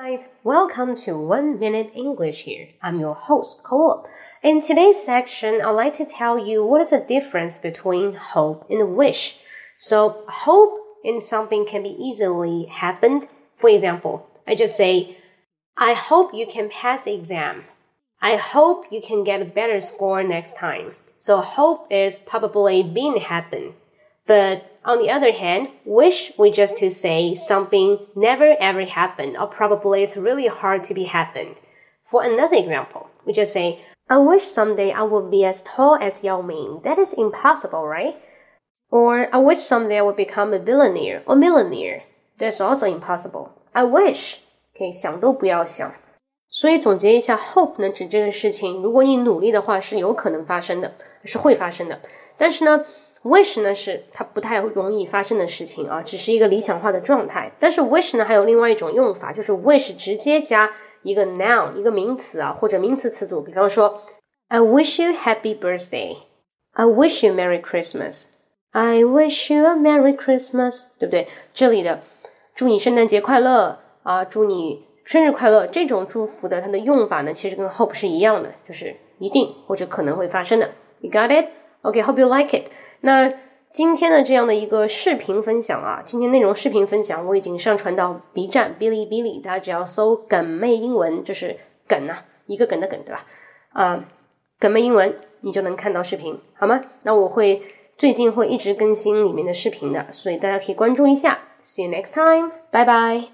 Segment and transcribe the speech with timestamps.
[0.00, 2.68] Guys, welcome to One Minute English here.
[2.80, 4.08] I'm your host, Cole.
[4.44, 8.94] In today's section, I'd like to tell you what is the difference between hope and
[8.94, 9.40] wish.
[9.76, 13.26] So, hope in something can be easily happened.
[13.56, 15.16] For example, I just say,
[15.76, 17.64] I hope you can pass the exam.
[18.22, 20.94] I hope you can get a better score next time.
[21.18, 23.74] So, hope is probably being happen.
[24.28, 29.47] But on the other hand, wish we just to say something never ever happened or
[29.47, 31.55] probably it's really hard to be happened.
[32.03, 36.23] For another example, we just say, I wish someday I would be as tall as
[36.23, 36.81] Yao Ming.
[36.83, 38.15] That is impossible, right?
[38.91, 42.03] Or I wish someday I would become a billionaire or millionaire.
[42.37, 43.51] That's also impossible.
[43.71, 44.39] I wish.
[44.75, 45.93] Okay, 想都不要想。
[46.49, 50.93] 所以总结一下，hope 呢指这个事情，如果你努力的话，是有可能发生的，
[51.23, 51.99] 是会发生的。
[52.37, 52.83] 但是呢
[53.22, 57.52] ，wish 呢是它不太容易发生的事情啊，只是一个理想化的状态。
[57.58, 60.70] 但是 wish 呢还有另外一种用法，就是 wish 直接加
[61.02, 63.42] 一个 noun 一个名词啊，或者名词词组。
[63.42, 64.00] 比方说
[64.48, 71.28] ，I wish you happy birthday，I wish you merry Christmas，I wish you a merry Christmas，对不对？
[71.52, 72.02] 这里的
[72.54, 80.70] 祝你圣诞节快乐啊，祝你生日快乐这种祝福的它的用法呢，其实跟 hope 是一样的，就是一定或者可能会发生的。
[81.00, 81.46] You got it?
[81.82, 82.64] Okay, hope you like it.
[83.00, 83.32] 那
[83.70, 93.26] 今天的这样的一个视频分享啊，今天内容视频分享我已经上传到 B 站哔哩哔哩，大家只要搜“梗妹英文”，就是梗啊，一个梗的梗，对吧？
[93.72, 94.04] 啊，
[94.58, 96.82] 梗妹英文，你就能看到视频，好吗？
[97.02, 97.62] 那我会
[97.96, 101.38] 最近会一直更新里面的视频的，所以大家可以关注一下。
[101.62, 103.28] See you next time，拜拜。